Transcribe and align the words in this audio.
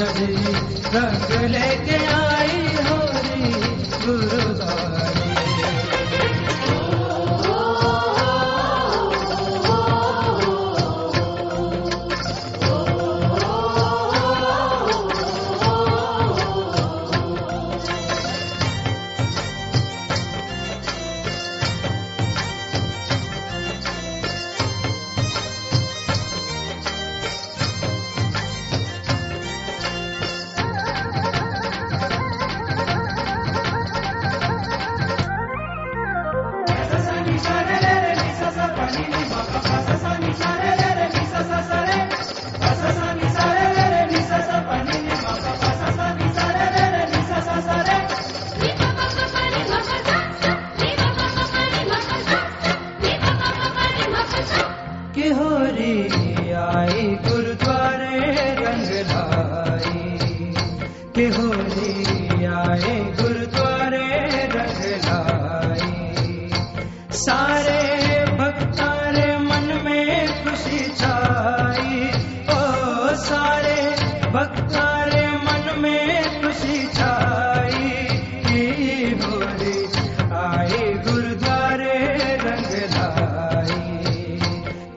रजबी 0.00 0.54
रंग 0.94 1.30
लेके 1.54 1.98
आई 2.20 2.60
होरी 2.88 3.52
गुरुद्वारे 4.04 4.99
मन 69.38 69.82
में 69.84 70.44
खुशी 70.44 70.78
छाई 70.78 72.10
सारे 73.20 73.80
भक्तारे 74.30 75.26
मन 75.26 75.80
में 75.82 76.42
खुशी 76.42 76.86
छाई, 76.86 77.92
कि 78.46 78.64
आए 80.32 80.80
गुरुद्वारे 81.08 81.94
रंग 82.44 82.72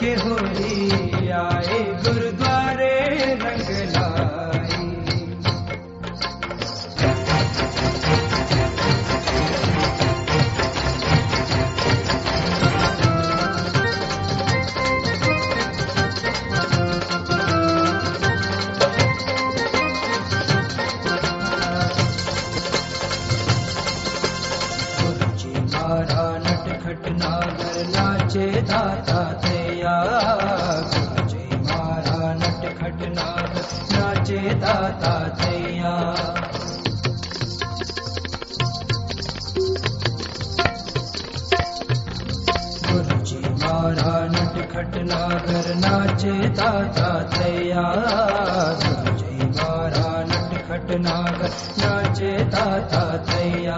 के 0.00 0.12
होली 0.22 1.30
आए 1.30 1.80
गुरुद्वारे 2.04 2.94
रंग 3.42 3.68
लाई। 3.96 4.09
नट 32.90 32.98
खट 32.98 33.08
नागर 33.08 33.68
नाचे 33.92 34.38
दाता 34.54 35.12
तेया 35.40 35.92
गुरुजी 42.86 43.42
मारा 43.62 44.16
नट 44.32 44.56
खट 44.72 44.96
नागर 45.10 45.74
नाचे 45.84 46.34
दाता 46.58 47.12
तेया 47.36 47.86
गुरुजी 48.84 49.46
मारा 49.60 50.09
नागर 50.72 51.48
नाचे 51.78 52.44
दाता 52.44 53.16
तैया 53.16 53.76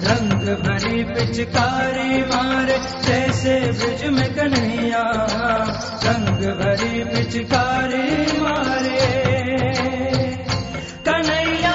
रंग 0.00 0.42
भरी 0.48 1.04
पिचकारी 1.04 2.22
मारे, 2.22 2.78
जैसे 2.78 3.60
ब्रिज 3.60 4.04
में 4.04 4.34
कन्हैया। 4.34 5.02
रंग 6.04 6.38
भरी 6.38 7.04
पिचकारी 7.04 8.40
मारे। 8.40 9.28
कन्हैया। 11.08 11.74